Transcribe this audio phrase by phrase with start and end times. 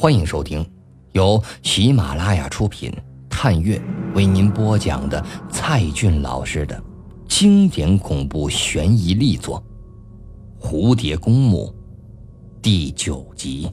[0.00, 0.66] 欢迎收听
[1.12, 2.90] 由喜马拉雅出品、
[3.28, 3.78] 探月
[4.14, 6.82] 为您播讲的蔡俊老师的
[7.28, 9.62] 经典恐怖悬疑力作
[10.66, 11.66] 《蝴蝶公墓》
[12.62, 13.70] 第九集。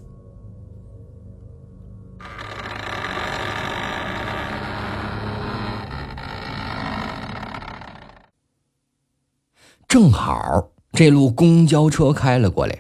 [9.88, 12.78] 正好这路公交车开了过来，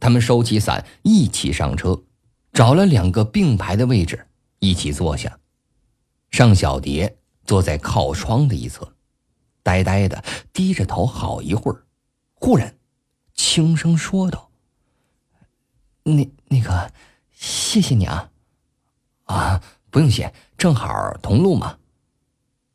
[0.00, 2.00] 他们收起伞，一起上车，
[2.56, 4.28] 找了两个并排的位置，
[4.60, 5.38] 一起坐下。
[6.30, 8.94] 尚小蝶坐在靠窗的一侧，
[9.62, 10.24] 呆呆的
[10.54, 11.84] 低着头好一会儿，
[12.32, 12.78] 忽然
[13.34, 14.50] 轻声说道
[16.02, 16.90] ：“那那个，
[17.30, 18.30] 谢谢你啊，
[19.24, 21.78] 啊，不用谢，正好同路嘛。”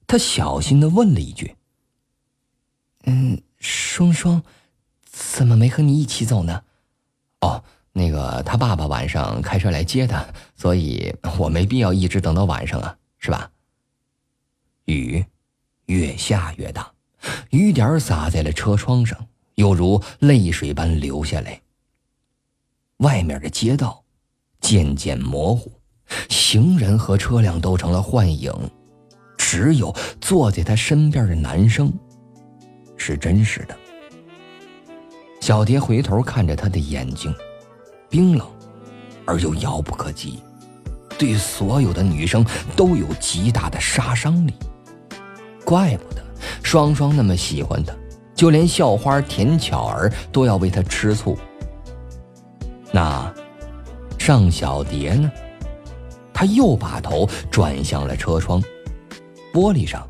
[0.06, 1.56] 他小心的问了一句
[3.06, 4.44] ：“嗯。”双双，
[5.04, 6.64] 怎么没和你一起走呢？
[7.42, 7.64] 哦，
[7.94, 13.52] 那个他爸爸晚上开车来接他，所以我没必要一直等到晚上啊，是吧？
[14.86, 15.26] 雨
[15.86, 16.92] 越下越大，
[17.50, 21.62] 雨点洒在了车窗上，犹如泪水般流下来。
[22.98, 24.04] 外面的街道
[24.60, 25.72] 渐渐模糊，
[26.30, 28.54] 行人和车辆都成了幻影，
[29.38, 31.92] 只有坐在他身边的男生。
[32.96, 33.76] 是真实的。
[35.40, 37.34] 小蝶回头看着他的眼睛，
[38.12, 38.46] 冰冷
[39.26, 40.44] 而又遥不可及，
[41.18, 42.46] 对所有的女生
[42.76, 44.54] 都有极大的杀伤力。
[45.64, 46.22] 怪不得
[46.62, 47.94] 双双那么喜欢他，
[48.36, 51.38] 就连校花田巧儿都要为他吃醋。
[52.92, 53.34] 那
[54.20, 55.32] 尚小蝶呢？
[56.34, 58.62] 他又把头转向了车窗，
[59.54, 60.06] 玻璃上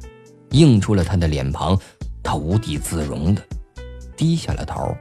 [0.51, 1.77] 映出了他的脸庞。
[2.23, 3.41] 他无地自容的
[4.15, 4.95] 低下了头。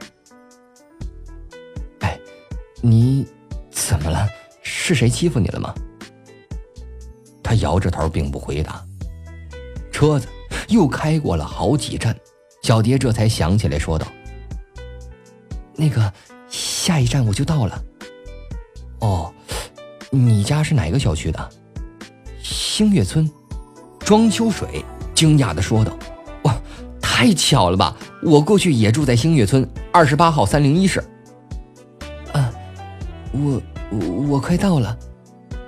[2.81, 3.25] 你
[3.69, 4.27] 怎么了？
[4.63, 5.73] 是谁欺负你了吗？
[7.43, 8.83] 他摇着头，并不回答。
[9.91, 10.27] 车子
[10.69, 12.15] 又开过了好几站，
[12.63, 14.07] 小蝶这才想起来，说道
[15.75, 16.11] ：“那个，
[16.49, 17.83] 下一站我就到了。”
[19.01, 19.33] 哦，
[20.09, 21.49] 你家是哪个小区的？
[22.41, 23.29] 星月村。
[23.99, 24.83] 庄秋水
[25.13, 25.97] 惊讶的说道。
[26.43, 26.59] 哇
[26.99, 27.95] 太巧了吧！
[28.23, 31.03] 我过去也住在星月村二十八号三零一室。
[33.33, 33.61] 啊，
[33.91, 34.97] 我我快到了。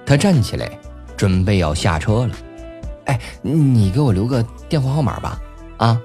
[0.06, 0.70] 他站起来，
[1.16, 2.36] 准备要下车了。
[3.06, 5.42] 哎，你给我留个电话号码吧。
[5.78, 6.02] 啊！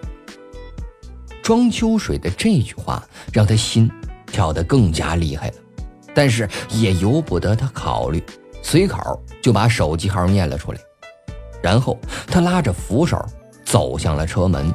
[1.43, 3.03] 庄秋水的这句话
[3.33, 3.91] 让他心
[4.27, 5.55] 跳得更加厉害了，
[6.15, 8.23] 但是也由不得他考虑，
[8.63, 10.79] 随口就把手机号念了出来。
[11.63, 13.19] 然后他拉着扶手
[13.65, 14.73] 走向了车门。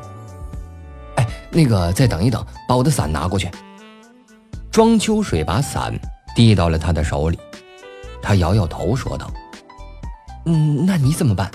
[1.15, 3.49] 哎那个，再等一等，把我的伞拿过去。
[4.71, 5.93] 庄秋水把伞
[6.35, 7.39] 递到了他的手里，
[8.21, 9.31] 他摇摇头说道
[10.45, 11.49] ：“嗯，那你怎么办？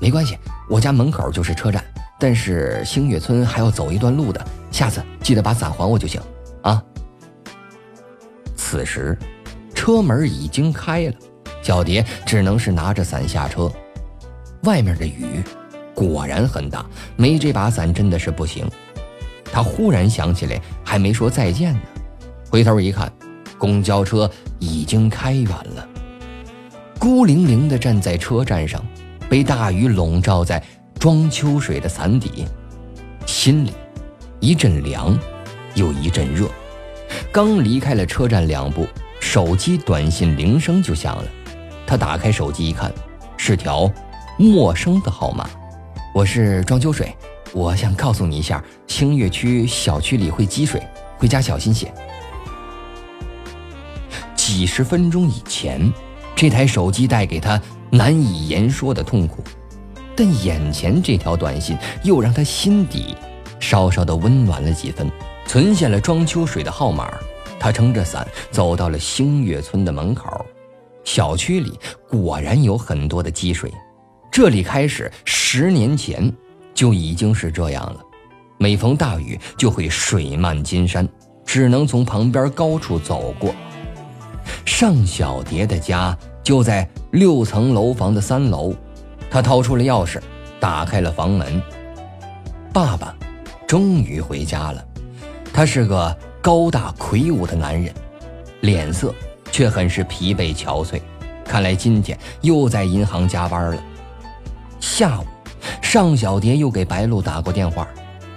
[0.00, 0.38] 没关系，
[0.68, 1.84] 我家门口就是车站，
[2.18, 4.46] 但是星月村还要走一段路的。
[4.70, 6.20] 下次记得把伞还我就行，
[6.62, 6.82] 啊。”
[8.56, 9.16] 此时，
[9.74, 11.14] 车门已经开了，
[11.62, 13.70] 小蝶只能是拿着伞下车。
[14.62, 15.42] 外面的雨
[15.94, 16.84] 果然很大，
[17.14, 18.68] 没这把伞真的是不行。
[19.52, 21.80] 他忽然想起来，还没说再见呢。
[22.50, 23.10] 回头一看，
[23.58, 25.88] 公交车已经开远了，
[26.98, 28.84] 孤零零地站在车站上，
[29.28, 30.62] 被大雨笼罩在
[30.98, 32.46] 庄秋水的伞底，
[33.26, 33.72] 心里
[34.40, 35.18] 一阵凉，
[35.74, 36.48] 又一阵热。
[37.32, 38.86] 刚离开了车站两步，
[39.20, 41.24] 手机短信铃声就响了。
[41.86, 42.92] 他打开手机一看，
[43.36, 43.90] 是条
[44.38, 45.48] 陌生的号码
[46.12, 47.14] ：“我是庄秋水。”
[47.54, 50.82] 我想告诉你一下，星月区小区里会积水，
[51.16, 51.90] 回家小心些。
[54.56, 55.92] 几十分钟以前，
[56.34, 59.44] 这台手机带给他难以言说的痛苦，
[60.16, 63.14] 但眼前这条短信又让他心底
[63.60, 65.12] 稍稍的温暖了几分。
[65.46, 67.12] 存下了庄秋水的号码，
[67.60, 70.42] 他撑着伞走到了星月村的门口。
[71.04, 71.78] 小区里
[72.08, 73.70] 果然有很多的积水，
[74.32, 76.32] 这里开始十年前。
[76.72, 78.00] 就已经是这样了，
[78.56, 81.06] 每逢大雨就会水漫金山，
[81.44, 83.54] 只能从旁边高处走过。
[84.78, 88.74] 尚小蝶的家就在六层楼房的三楼，
[89.30, 90.20] 他掏出了钥匙，
[90.60, 91.62] 打开了房门。
[92.74, 93.16] 爸爸
[93.66, 94.84] 终于回家了，
[95.50, 97.90] 他是个高大魁梧的男人，
[98.60, 99.14] 脸色
[99.50, 101.00] 却很是疲惫憔悴，
[101.42, 103.82] 看来今天又在银行加班了。
[104.78, 105.24] 下午。
[105.80, 107.88] 尚小蝶又给白露打过电话，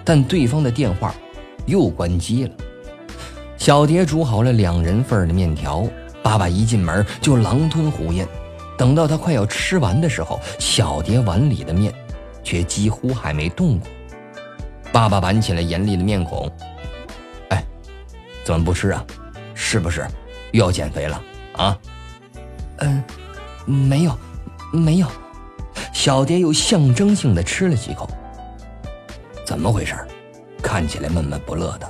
[0.06, 1.14] 但对方的电话
[1.66, 2.52] 又关机了。
[3.58, 5.86] 小蝶煮好了两人份的面条，
[6.24, 8.28] 爸爸一进门就狼吞虎咽，
[8.78, 11.94] 等到他快要吃完的时候，小蝶碗里的面
[12.44, 13.88] 却几乎还没动过。
[14.92, 16.52] 爸爸板起了严厉的面孔
[17.50, 17.64] ：“哎，
[18.44, 19.06] 怎么不吃啊？
[19.54, 20.08] 是不是
[20.52, 21.22] 又要减肥了
[21.54, 21.78] 啊
[22.80, 23.04] ？”“嗯，
[23.66, 24.18] 没有，
[24.72, 25.08] 没有。”
[25.94, 28.10] 小蝶又象征性的吃了几口。
[29.46, 29.96] 怎么回事？
[30.62, 31.88] 看起来闷闷不乐的，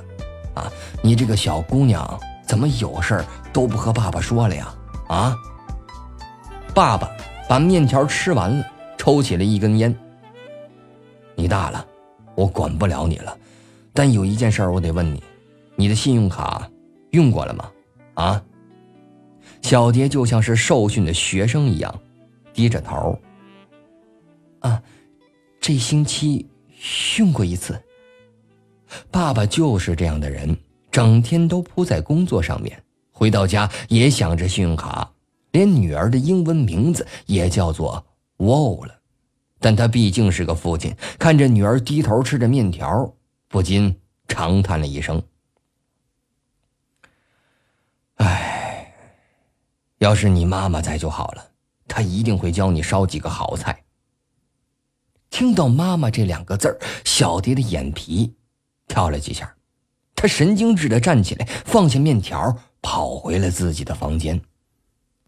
[0.53, 0.71] 啊，
[1.01, 4.73] 你这个小姑娘怎么有事儿都不和爸爸说了呀？
[5.07, 5.35] 啊！
[6.73, 7.09] 爸爸
[7.47, 8.65] 把面条吃完了，
[8.97, 9.93] 抽起了一根烟。
[11.35, 11.85] 你大了，
[12.35, 13.35] 我管不了你了，
[13.93, 15.23] 但有一件事我得问你，
[15.75, 16.69] 你的信用卡
[17.11, 17.71] 用过了吗？
[18.13, 18.43] 啊！
[19.61, 21.93] 小蝶就像是受训的学生一样，
[22.53, 23.17] 低着头。
[24.59, 24.81] 啊，
[25.59, 26.47] 这星期
[27.17, 27.81] 用过一次。
[29.11, 30.55] 爸爸就是这样的人，
[30.91, 32.81] 整天都扑在工作上面，
[33.19, 35.11] 回到家也想着信用卡，
[35.51, 38.05] 连女儿的英文名字也叫做
[38.37, 38.97] Wall 了。
[39.59, 43.13] 但他毕竟是个父亲，看着女儿低头吃着面条，
[43.49, 43.99] 不禁
[44.29, 45.21] 长叹了一声
[48.23, 48.95] ：“哎，
[49.97, 51.45] 要是你妈妈在就好了，
[51.89, 53.83] 她一定会教你烧几个好菜。”
[55.29, 58.33] 听到“妈妈”这两个字儿，小蝶的眼皮。
[58.87, 59.53] 跳了几下，
[60.15, 64.41] 他神经质的站起来，放下面条，跑回了自己的房间。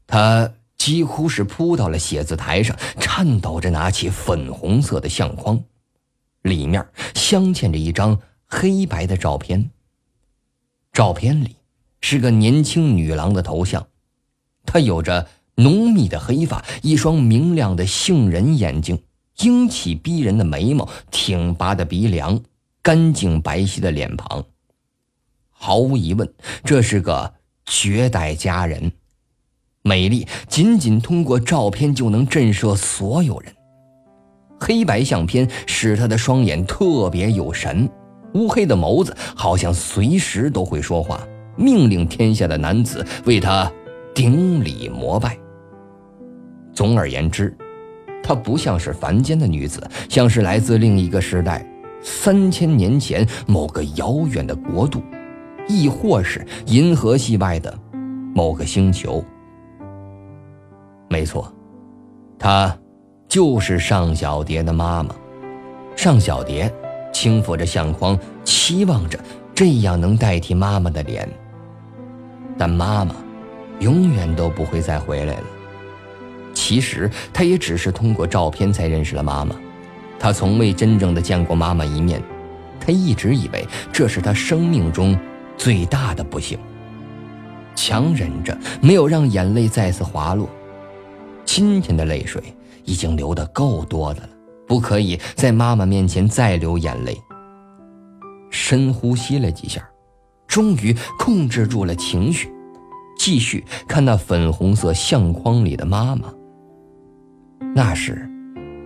[0.07, 5.63] 他几乎是扑到了写字台上，颤抖着拿起粉红色的相框，
[6.41, 9.71] 里面镶嵌着一张黑白的照片。
[10.91, 11.55] 照片里
[12.01, 13.87] 是个年轻女郎的头像，
[14.65, 19.03] 她有着浓密的黑发，一双明亮的杏仁眼睛，
[19.39, 22.41] 英气逼人的眉毛，挺拔的鼻梁。
[22.83, 24.43] 干净白皙的脸庞，
[25.51, 26.33] 毫无疑问，
[26.63, 27.35] 这是个
[27.65, 28.91] 绝代佳人，
[29.83, 33.53] 美丽仅仅通过照片就能震慑所有人。
[34.59, 37.89] 黑白相片使她的双眼特别有神，
[38.33, 41.25] 乌黑的眸子好像随时都会说话，
[41.55, 43.71] 命令天下的男子为她
[44.13, 45.37] 顶礼膜拜。
[46.73, 47.55] 总而言之，
[48.23, 51.65] 她不像是凡间的女子，像是来自另一个时代。
[52.03, 55.03] 三千年前某个遥远的国度，
[55.67, 57.77] 亦或是银河系外的
[58.33, 59.23] 某个星球。
[61.09, 61.51] 没错，
[62.39, 62.77] 她
[63.27, 65.15] 就是尚小蝶的妈妈。
[65.95, 66.73] 尚小蝶
[67.13, 69.19] 轻抚着相框，期望着
[69.53, 71.27] 这样能代替妈妈的脸。
[72.57, 73.15] 但妈妈
[73.79, 75.43] 永远都不会再回来了。
[76.53, 79.55] 其实，她也只是通过照片才认识了妈妈。
[80.19, 82.21] 她从未真正的见过妈妈一面，
[82.79, 85.17] 她一直以为这是她生命中
[85.61, 86.57] 最大的不幸。
[87.75, 90.49] 强忍着没有让眼泪再次滑落，
[91.45, 92.41] 今天的泪水
[92.83, 94.29] 已经流得够多的了，
[94.67, 97.15] 不可以在妈妈面前再流眼泪。
[98.49, 99.87] 深呼吸了几下，
[100.47, 102.51] 终于控制住了情绪，
[103.15, 106.33] 继续看那粉红色相框里的妈妈。
[107.75, 108.27] 那时。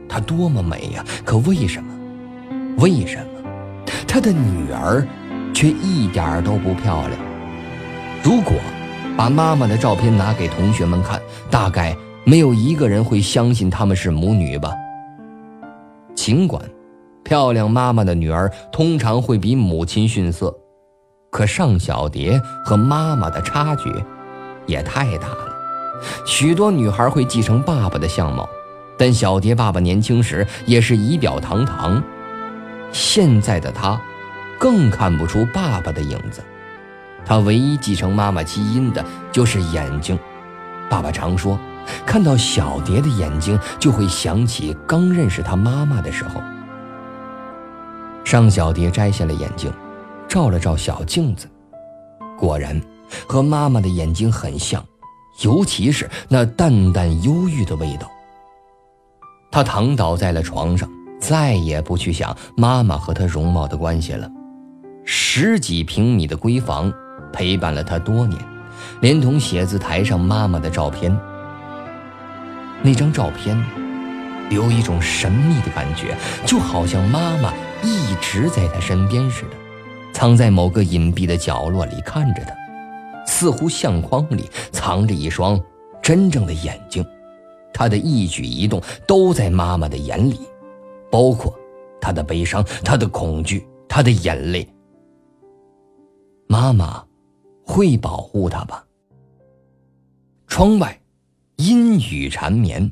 [0.08, 1.04] 她多么美呀！
[1.26, 1.90] 可为什么？
[2.78, 3.42] 为什么
[4.08, 5.06] 她的女儿
[5.56, 7.14] 却一点都不漂亮？
[8.22, 8.54] 如果
[9.18, 11.20] 把妈妈的照片拿给同学们看，
[11.50, 11.96] 大概
[12.26, 14.74] 没有一个人会相信他们是母女吧。
[16.14, 16.62] 尽管
[17.24, 20.54] 漂亮妈妈的女儿通常会比母亲逊色，
[21.32, 23.90] 可尚小蝶和妈妈的差距
[24.66, 25.56] 也太大了。
[26.26, 28.48] 许多女孩会继承爸爸的相貌。
[28.98, 32.02] 但小蝶爸爸年轻时也是仪表堂堂，
[32.94, 34.02] 现在的他，
[34.60, 36.42] 更看不出爸爸的影子。
[37.26, 40.18] 他唯一继承妈妈基因的就是眼睛。
[40.90, 41.60] 爸爸常说，
[42.06, 46.42] 看到小蝶的眼睛，就会想起刚认识他妈妈的时候。
[48.24, 49.72] 尚小蝶摘下了眼镜，
[50.28, 51.48] 照了照小镜子，
[52.38, 52.80] 果然
[53.28, 54.84] 和妈妈的眼睛很像，
[55.42, 58.08] 尤其是那淡淡忧郁的味道。
[59.52, 64.30] 他躺倒在了床上，再也不去想妈妈和他容貌的关系了。
[65.06, 66.92] 十几平米的闺房
[67.32, 68.42] 陪伴了他多年，
[69.02, 71.16] 连同写字台上妈妈的照片。
[72.82, 73.56] 那张照片
[74.50, 79.52] 有一种神秘的感觉，就好像妈妈一直在他身边似的，
[80.12, 82.54] 藏在某个隐蔽的角落里看着他，
[83.26, 85.60] 似乎相框里藏着一双
[86.02, 87.06] 真正的眼睛。
[87.74, 90.40] 他的一举一动都在妈妈的眼里，
[91.12, 91.54] 包括
[92.02, 94.68] 他的悲伤、他的恐惧、他的眼泪。
[96.48, 97.06] 妈妈
[97.66, 98.86] 会保护他吧？
[100.48, 101.02] 窗外
[101.58, 102.92] 阴雨缠绵，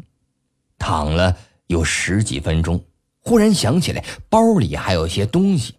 [0.77, 2.83] 躺了有十几分钟，
[3.19, 5.75] 忽然想起来包里还有些东西。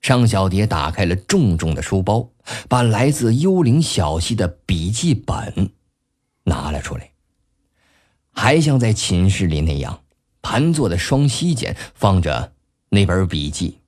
[0.00, 2.30] 尚小蝶打开了重重的书包，
[2.68, 5.72] 把来自幽灵小溪的笔记本
[6.44, 7.10] 拿了出来，
[8.30, 10.02] 还像在寝室里那样，
[10.42, 12.52] 盘坐的双膝间放着
[12.88, 13.79] 那本笔记，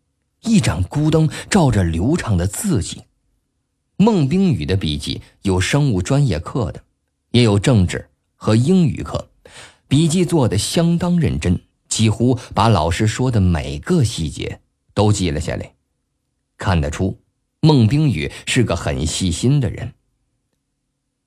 [0.43, 3.03] 一盏孤灯照着流畅的字迹。
[3.97, 6.83] 孟冰雨的笔记有生物专业课的，
[7.31, 9.31] 也有政治和英语课，
[9.87, 14.61] 笔记做的相当认真，几乎把老师说的每个细节
[14.93, 15.75] 都记了下来。
[16.59, 17.17] 看得出，
[17.61, 19.93] 孟冰雨是个很细心的人。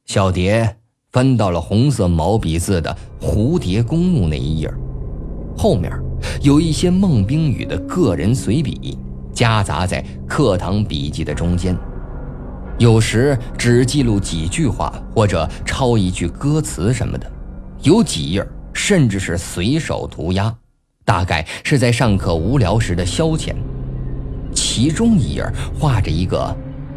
[0.05, 0.77] 小蝶
[1.11, 4.69] 翻到了红色毛笔字的“蝴蝶公墓”那一页，
[5.57, 5.91] 后面
[6.41, 8.97] 有一些孟冰雨的个人随笔，
[9.35, 11.77] 夹杂在课堂笔记的中间，
[12.79, 17.29] 有时只记录几句话或者抄一句歌词什么的，
[17.81, 20.55] 有几页甚至是随手涂鸦，
[21.03, 23.53] 大概是在上课无聊时的消遣。
[24.53, 25.45] 其中一页
[25.77, 26.55] 画着一个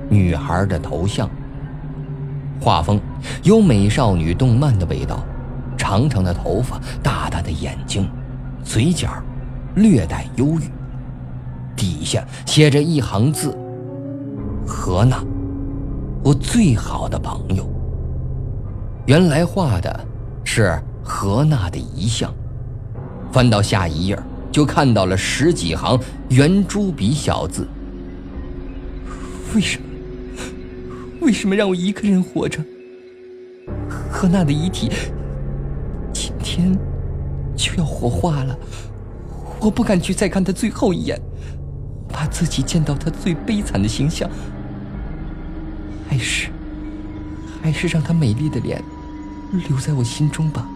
[0.09, 1.29] 女孩的头像，
[2.61, 3.01] 画风
[3.43, 5.27] 有美少女动漫的味道，
[5.77, 8.09] 长长的头发，大大的眼睛，
[8.63, 9.09] 嘴角
[9.75, 10.78] 略带忧郁。
[11.79, 13.57] 底下写着一行字
[14.69, 15.25] ：“何娜，
[16.23, 17.67] 我最好的朋友。”
[19.07, 20.07] 原来画的
[20.45, 22.31] 是何娜的遗像。
[23.33, 24.19] 翻到下一页。
[24.51, 27.69] 就看到了十几行圆珠笔小字。
[29.55, 29.85] 为什么？
[31.21, 32.59] 为什么让我一个人活着？
[34.11, 34.91] 何娜的遗体
[36.15, 36.77] 今天
[37.55, 38.59] 就要火化了，
[39.61, 41.21] 我不敢去再看她最后一眼，
[42.19, 44.29] 怕自己见到她最悲惨的形象。
[46.09, 46.49] 还是，
[47.63, 48.83] 还是让她美丽的脸
[49.69, 50.67] 留在我心中吧。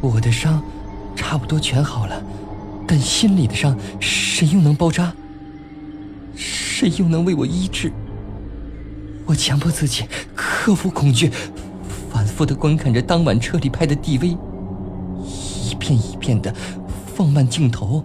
[0.00, 0.60] 我的伤
[1.14, 2.20] 差不多全好了。
[2.88, 5.12] 但心里的伤，谁又能包扎？
[6.34, 7.92] 谁又能为我医治？
[9.26, 11.30] 我强迫自己克服恐惧，
[12.10, 14.36] 反复的观看着当晚车里拍的 DV，
[15.22, 16.52] 一遍一遍的
[17.14, 18.04] 放慢镜头，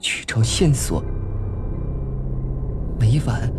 [0.00, 1.00] 去找线索。
[3.08, 3.50] 每晚，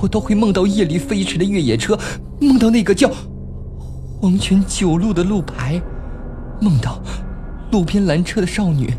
[0.00, 1.98] 我都会梦到夜里飞驰的越野车，
[2.40, 3.10] 梦到那个叫
[4.18, 5.78] 黄泉九路的路牌，
[6.58, 6.98] 梦到
[7.70, 8.90] 路边拦车的少女。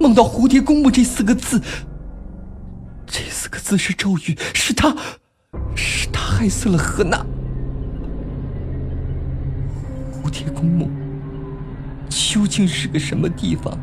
[0.00, 1.60] 梦到蝴蝶公墓这四个字，
[3.06, 4.96] 这四个字是咒语，是他，
[5.76, 7.24] 是他害死了何娜。
[10.10, 10.90] 蝴蝶公墓
[12.08, 13.78] 究竟是个什么地方？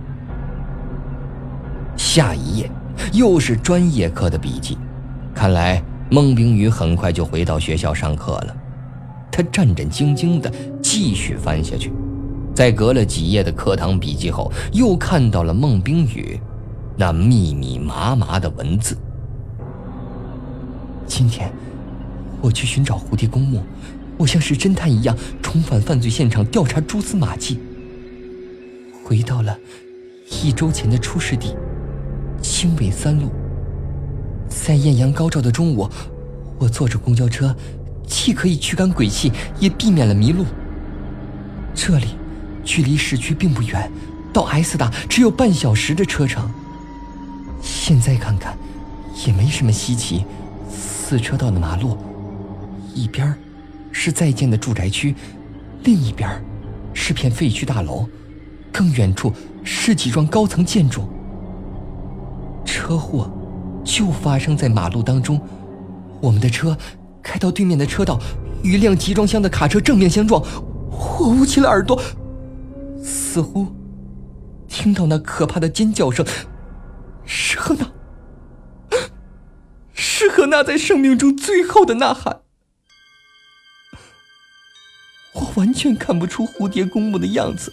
[1.96, 2.70] 下一页
[3.14, 4.76] 又是专业课的笔记，
[5.38, 5.79] 看来
[6.10, 8.58] 孟冰雨很快就回到学校上课了。
[9.32, 10.51] 他战战兢兢地
[10.82, 11.94] 继续翻下去。
[12.56, 16.39] 在隔了几页的课堂笔记后，又看到了孟冰雨
[16.98, 18.98] 那密密麻麻的文字。
[21.06, 21.53] 今天，
[22.41, 23.62] 我去寻找蝴蝶公墓，
[24.17, 27.60] 我像是侦探一样重返犯罪现场调查蛛丝马迹。
[29.03, 29.56] 回到了
[30.41, 31.56] 一周前的出事地——
[32.41, 33.29] 青尾三路。
[34.48, 35.89] 在艳阳高照的中午，
[36.58, 37.56] 我坐着公交车，
[38.06, 40.46] 既可以驱赶鬼气，也避免了迷路。
[41.74, 42.08] 这里。
[42.68, 43.89] 距离市区并不远，
[44.34, 46.51] 到 S 大只有半小时的车程。
[47.62, 48.58] 现在看看，
[49.25, 50.25] 也没什么稀奇。
[50.70, 51.98] 四车道的马路，
[52.94, 53.34] 一边
[53.94, 55.16] 是在建的住宅区，
[55.86, 56.30] 另一边
[56.94, 58.06] 是片废墟大楼，
[58.70, 59.32] 更远处
[59.63, 61.08] 是几幢高层建筑。
[62.66, 63.32] 车祸
[63.88, 65.41] 就发生在马路当中，
[66.22, 66.77] 我们的车
[67.24, 68.20] 开到对面的车道，
[68.62, 70.44] 与一辆集装箱的卡车正面相撞，
[70.91, 72.00] 我捂起了耳朵。
[73.01, 73.74] 似乎
[74.67, 76.25] 听到那可怕的尖叫声，
[77.25, 77.89] 是何娜，
[79.94, 82.41] 是何娜在生命中最后的呐喊。
[85.34, 87.72] 我完全看不出蝴蝶公墓的样子。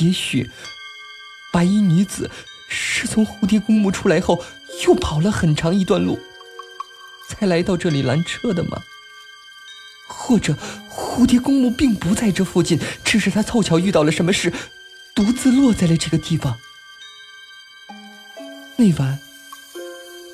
[0.00, 0.50] 也许
[1.52, 2.28] 白衣女子
[3.04, 4.42] 是从蝴蝶公墓出来后，
[4.86, 6.18] 又跑了很长一段路，
[7.28, 8.82] 才来到这里拦车的吗？
[10.08, 10.56] 或者？
[10.88, 14.52] 蝴蝶公墓并不在这附近，只是他凑巧遇到了什么事，
[15.14, 16.56] 独自落在了这个地方。
[18.76, 19.18] 那晚，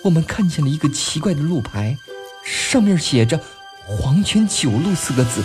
[0.05, 1.99] 我们看见了一个奇怪的路牌，
[2.45, 3.41] 上面写着
[3.85, 5.43] “黄泉九路”四个字。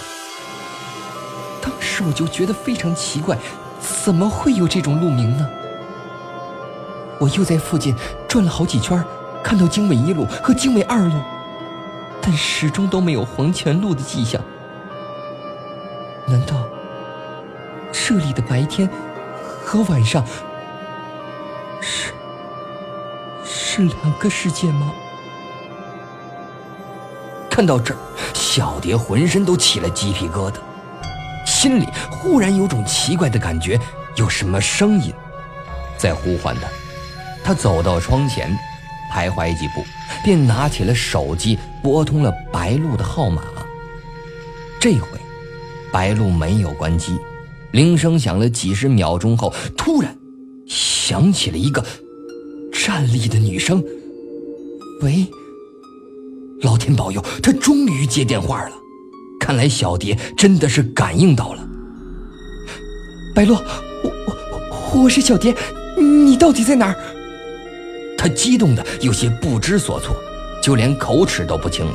[1.62, 3.38] 当时我就觉得非常奇怪，
[4.04, 5.50] 怎么会有这种路名呢？
[7.20, 7.96] 我又在附近
[8.28, 9.04] 转了好几圈，
[9.44, 11.14] 看到经纬一路和经纬二路，
[12.22, 14.42] 但始终都没有黄泉路的迹象。
[16.28, 16.56] 难道
[17.92, 18.90] 这里的白天
[19.64, 20.26] 和晚上
[21.82, 22.12] 是
[23.44, 24.92] 是两个世界吗？
[27.50, 27.98] 看到这儿，
[28.34, 30.56] 小蝶浑身都起了鸡皮疙瘩，
[31.46, 33.80] 心里忽然有种奇怪的感觉，
[34.16, 35.14] 有什么声音
[35.98, 36.68] 在呼唤他。
[37.46, 38.58] 他走到窗前，
[39.14, 39.86] 徘徊几步，
[40.24, 43.44] 便拿起了手机，拨通了白露的号码。
[44.82, 45.08] 这回，
[45.94, 47.16] 白露没有关机，
[47.72, 50.18] 铃声响了几十秒钟后，突然
[50.66, 51.86] 响起了一个
[52.74, 53.84] 站立的女声
[55.04, 55.28] ：“喂。”
[56.64, 58.72] 老天保佑，他终于接电话了。
[59.40, 61.64] 看来小蝶真的是感应到了。
[63.36, 63.64] 白洛，
[64.04, 64.12] 我
[64.96, 65.56] 我我是小蝶，
[65.96, 66.96] 你到底在哪儿？
[68.26, 70.16] 他激动的有些不知所措，
[70.60, 71.94] 就连口齿都不清了。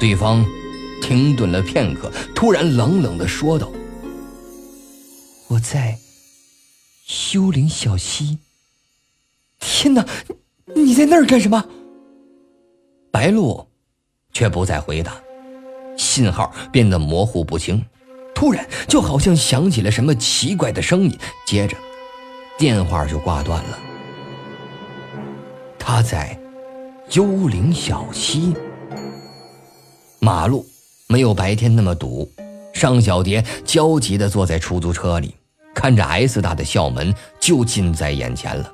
[0.00, 0.42] 对方
[1.02, 3.70] 停顿了片刻，突然冷冷的说道
[5.48, 5.98] ：“我在
[7.34, 8.38] 幽灵小溪。”
[9.60, 10.06] 天哪，
[10.74, 11.62] 你在那儿干什么？
[13.10, 13.68] 白露，
[14.32, 15.20] 却不再回答，
[15.98, 17.84] 信号变得模糊不清，
[18.34, 21.76] 突然就好像响起了什么奇怪的声音，接着，
[22.56, 23.78] 电话就挂断了。
[25.86, 26.34] 他在
[27.10, 28.54] 幽灵小溪，
[30.18, 30.64] 马路
[31.08, 32.26] 没有白天那么堵，
[32.72, 35.34] 尚小蝶焦急地坐在出租车里，
[35.74, 38.72] 看着 S 大的校门就近在眼前了。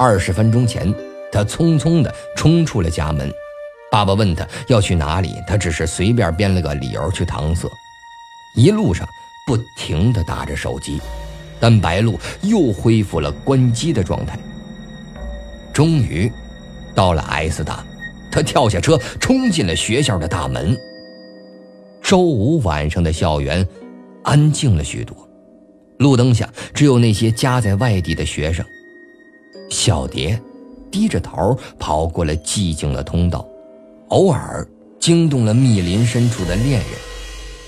[0.00, 0.92] 二十分钟前。
[1.30, 3.30] 他匆匆地冲出了家门，
[3.90, 7.68] 爸爸问他要去哪里，他只是随便编了个理由去搪塞。
[8.56, 9.06] 一路上
[9.46, 10.98] 不停地打着手机，
[11.60, 14.38] 但白露又恢复了关机的状态。
[15.78, 16.28] 终于，
[16.92, 17.86] 到了 S 大，
[18.32, 20.76] 他跳下车冲进了学校的大门。
[22.02, 23.64] 周五晚上的校园
[24.24, 25.16] 安静了许多，
[26.00, 28.66] 路灯下只有那些家在外地的学生。
[29.70, 30.36] 小蝶。
[30.90, 33.46] 低着头跑过了寂静的通道，
[34.08, 34.66] 偶尔
[34.98, 36.88] 惊动了密林深处的恋人，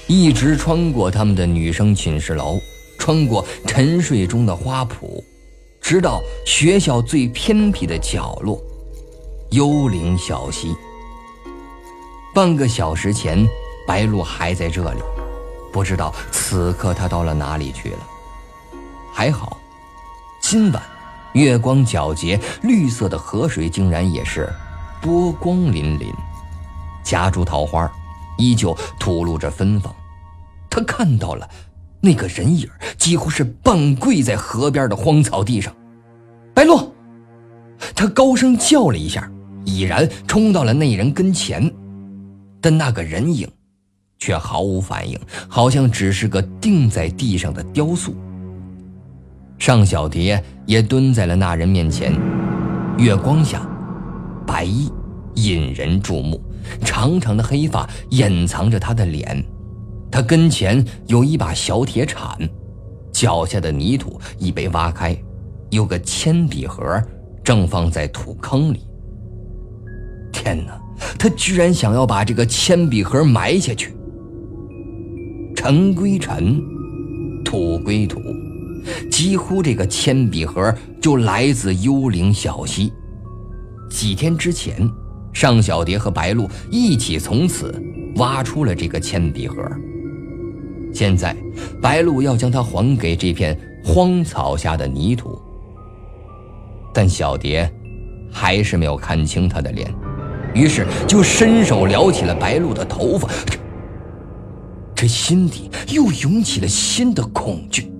[0.08, 2.58] 一直穿过他们的女生寝室楼，
[2.98, 5.22] 穿过沉睡中的花圃，
[5.90, 8.62] 直到学校最偏僻的角落——
[9.50, 10.72] 幽灵小溪。
[12.32, 13.44] 半个小时前，
[13.88, 15.00] 白露还在这里，
[15.72, 17.98] 不知道此刻她到了哪里去了。
[19.12, 19.58] 还好，
[20.40, 20.80] 今晚。
[21.32, 24.48] 月光皎洁，绿色的河水竟然也是
[25.02, 26.14] 波光粼粼，
[27.02, 27.90] 夹竹桃花
[28.38, 29.92] 依旧吐露着芬芳。
[30.70, 31.50] 他看到了
[32.00, 35.74] 那个人影，几乎是半跪在河边的荒草地上。
[36.54, 36.92] 白露，
[37.94, 39.30] 他高声叫了一下，
[39.64, 41.72] 已然冲到了那人跟前，
[42.60, 43.48] 但那个人影
[44.18, 48.14] 却毫无反应，好像只是个钉在地上的雕塑。
[49.58, 52.12] 尚小蝶也蹲在了那人面前，
[52.98, 53.66] 月光下，
[54.46, 54.90] 白衣
[55.34, 56.42] 引人注目，
[56.84, 59.44] 长长的黑发掩藏着他的脸，
[60.10, 62.36] 他跟前有一把小铁铲，
[63.12, 65.16] 脚下的泥土已被挖开，
[65.70, 67.02] 有个铅笔盒
[67.42, 68.80] 正放在土坑里。
[70.32, 70.80] 天哪，
[71.18, 73.94] 他居然想要把这个铅笔盒埋下去！
[75.56, 76.60] 尘归尘，
[77.44, 78.20] 土归土。
[79.10, 82.90] 几乎这个铅笔盒就来自幽灵小溪。
[83.90, 84.88] 几天之前，
[85.32, 87.74] 尚小蝶和白露一起从此
[88.16, 89.56] 挖出了这个铅笔盒。
[90.94, 91.36] 现在，
[91.82, 95.38] 白露要将它还给这片荒草下的泥土，
[96.92, 97.70] 但小蝶
[98.32, 99.92] 还是没有看清他的脸，
[100.54, 103.28] 于是就伸手撩起了白露的头发。
[104.94, 107.90] 这，心底又涌起了新的恐惧。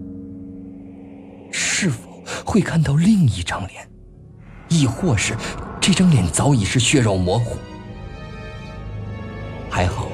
[1.50, 3.88] 是否会看到另一张脸，
[4.68, 5.34] 亦或是
[5.80, 7.56] 这张脸早已是血肉模糊？
[9.70, 10.08] 还好，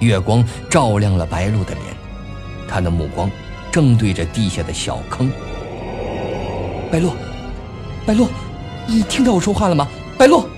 [0.00, 1.84] 月光照亮了白露的脸，
[2.66, 3.30] 他的目光
[3.70, 5.30] 正对着地下的小坑。
[6.90, 7.12] 白露，
[8.06, 8.28] 白露，
[8.86, 9.88] 你听到我说话了吗？
[10.16, 10.48] 白露，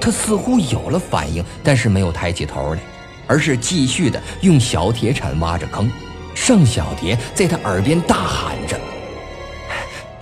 [0.00, 2.80] 他似乎有了反应，但是没有抬起头来，
[3.28, 5.88] 而是继续的用小铁铲挖着坑。
[6.34, 8.78] 尚小蝶在他耳边大喊着：“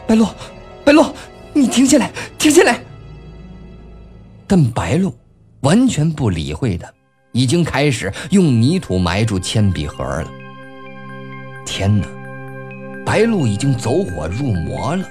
[0.07, 0.29] 白露，
[0.85, 1.05] 白露，
[1.53, 2.79] 你停下来，停下来！”
[4.47, 5.13] 但白露
[5.61, 6.87] 完全不理会他，
[7.33, 10.31] 已经开始用泥土埋住铅笔盒了。
[11.67, 12.07] 天哪，
[13.05, 15.05] 白露已经走火入魔了！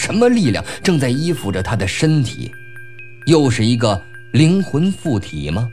[0.00, 2.50] 什么力量正在依附着他的身体？
[3.26, 5.68] 又是一个灵魂附体吗？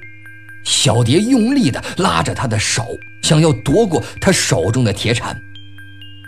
[0.66, 2.86] 小蝶用力地拉着他的手，
[3.22, 5.40] 想要夺过他手中的铁铲。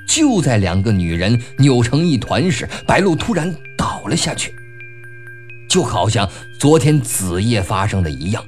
[0.08, 4.56] 就在两个女人扭成一团时，白露突然倒了下去，
[5.70, 8.42] 就好像昨天子夜发生的一样。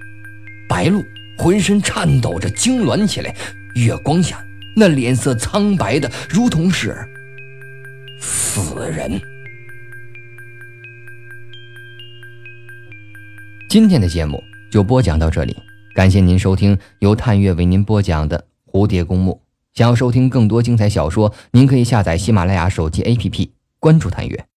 [0.69, 1.03] 白露
[1.37, 3.35] 浑身颤抖着痉挛起来，
[3.75, 4.41] 月光下
[4.77, 6.97] 那脸色苍白的如同是
[8.21, 9.21] 死人。
[13.71, 15.55] 今天的节目就播讲到这里，
[15.95, 19.41] 感谢您收听由探月为您播讲的《蝴蝶公墓》。
[19.79, 24.45] 想要收听更多精彩小说，您可以下载喜马拉雅手机 APP，关注探月。